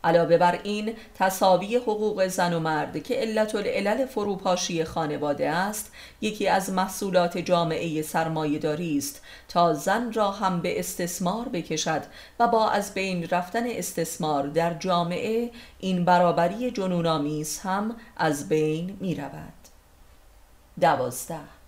[0.03, 5.91] علاوه بر این تصاوی حقوق زن و مرد که علت العلل فروپاشی خانواده است
[6.21, 9.21] یکی از محصولات جامعه سرمایهداری است.
[9.47, 12.01] تا زن را هم به استثمار بکشد
[12.39, 19.15] و با از بین رفتن استثمار در جامعه این برابری جنونآمیز هم از بین می
[19.15, 19.53] رود
[20.79, 21.59] دوازده.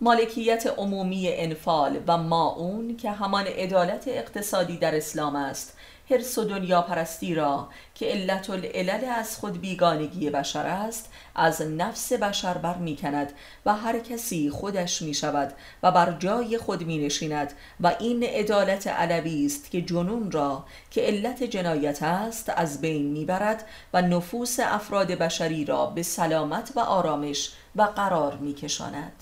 [0.00, 5.73] مالکیت عمومی انفال و ماون که همان عدالت اقتصادی در اسلام است
[6.10, 12.12] حرس و دنیا پرستی را که علت العلل از خود بیگانگی بشر است از نفس
[12.12, 13.32] بشر بر می کند
[13.66, 15.52] و هر کسی خودش می شود
[15.82, 21.00] و بر جای خود می نشیند و این عدالت علوی است که جنون را که
[21.00, 26.80] علت جنایت است از بین می برد و نفوس افراد بشری را به سلامت و
[26.80, 29.12] آرامش و قرار می کشاند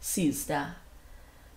[0.00, 0.81] سیزده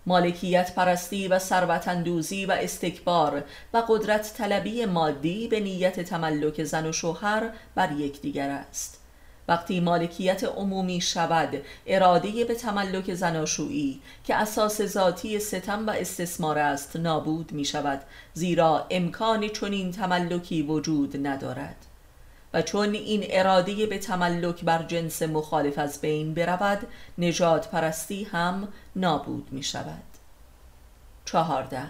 [0.06, 3.44] مالکیت پرستی و ثروتاندوزی و استکبار
[3.74, 9.00] و قدرت طلبی مادی به نیت تملک زن و شوهر بر یکدیگر است.
[9.48, 16.96] وقتی مالکیت عمومی شود اراده به تملک زناشویی که اساس ذاتی ستم و استثمار است
[16.96, 18.00] نابود می شود
[18.34, 21.76] زیرا امکان چنین تملکی وجود ندارد.
[22.62, 26.86] چون این اراده به تملک بر جنس مخالف از بین برود
[27.18, 30.02] نجات پرستی هم نابود می شود
[31.24, 31.82] چهارده.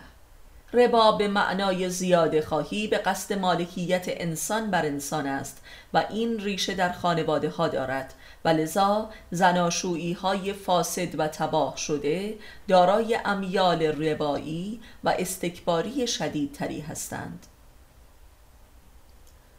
[0.72, 5.62] ربا به معنای زیاده خواهی به قصد مالکیت انسان بر انسان است
[5.94, 8.14] و این ریشه در خانواده ها دارد.
[8.44, 12.38] و لذا زناشویی های فاسد و تباه شده
[12.68, 17.46] دارای امیال ربایی و استکباری شدیدتری هستند.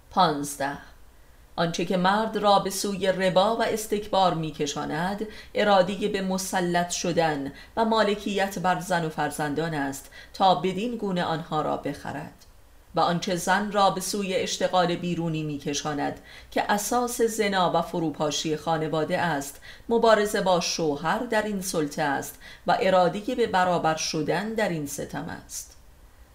[0.10, 0.78] پانزده.
[1.58, 7.86] آنچه که مرد را به سوی ربا و استکبار میکشاند ارادی به مسلط شدن و
[7.86, 12.46] مالکیت بر زن و فرزندان است تا بدین گونه آنها را بخرد
[12.96, 16.20] و آنچه زن را به سوی اشتغال بیرونی میکشاند
[16.52, 22.78] که اساس زنا و فروپاشی خانواده است مبارزه با شوهر در این سلطه است و
[22.82, 25.77] ارادی به برابر شدن در این ستم است.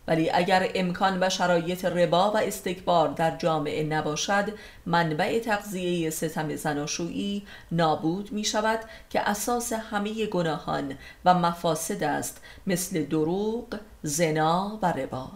[0.06, 4.52] ولی اگر امکان و شرایط ربا و استکبار در جامعه نباشد
[4.86, 7.42] منبع تغذیه ستم زناشویی
[7.72, 8.78] نابود می شود
[9.10, 10.94] که اساس همه گناهان
[11.24, 15.28] و مفاسد است مثل دروغ، زنا و ربا.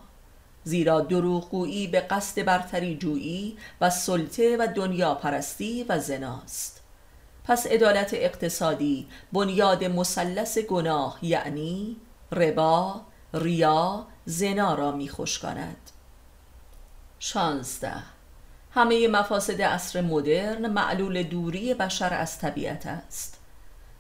[0.65, 6.83] زیرا دروغگویی به قصد برتری جویی و سلطه و دنیا پرستی و زناست.
[7.45, 11.97] پس عدالت اقتصادی بنیاد مثلث گناه یعنی
[12.33, 13.01] ربا،
[13.39, 15.91] ریا، زنا را میخوش کند
[17.19, 18.03] شانزده.
[18.71, 23.41] همه مفاسد عصر مدرن معلول دوری بشر از طبیعت است.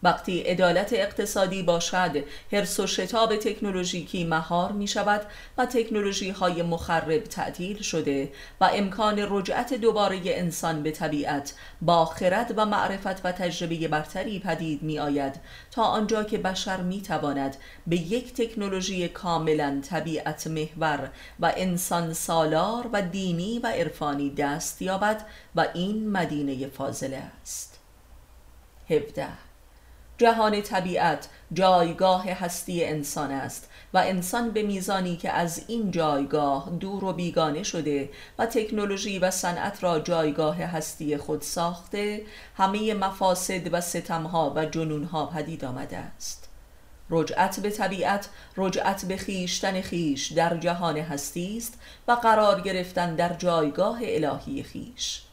[0.02, 5.22] وقتی عدالت اقتصادی باشد حرس و شتاب تکنولوژیکی مهار می شود
[5.58, 12.54] و تکنولوژی های مخرب تعطیل شده و امکان رجعت دوباره انسان به طبیعت با خرد
[12.56, 15.40] و معرفت و تجربه برتری پدید می آید
[15.70, 22.86] تا آنجا که بشر می تواند به یک تکنولوژی کاملا طبیعت محور و انسان سالار
[22.92, 25.26] و دینی و عرفانی دست یابد
[25.56, 27.78] و این مدینه فاضله است.
[28.90, 29.45] 17
[30.18, 37.04] جهان طبیعت جایگاه هستی انسان است و انسان به میزانی که از این جایگاه دور
[37.04, 42.22] و بیگانه شده و تکنولوژی و صنعت را جایگاه هستی خود ساخته
[42.56, 46.48] همه مفاسد و ستمها و جنونها پدید آمده است.
[47.10, 53.34] رجعت به طبیعت رجعت به خیشتن خیش در جهان هستی است و قرار گرفتن در
[53.34, 55.25] جایگاه الهی خیش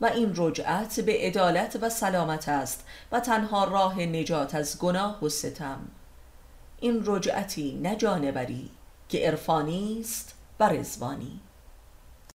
[0.00, 5.28] و این رجعت به عدالت و سلامت است و تنها راه نجات از گناه و
[5.28, 5.88] ستم.
[6.80, 8.70] این رجعتی نه جانوری
[9.08, 11.40] که عرفانی است و رزوانی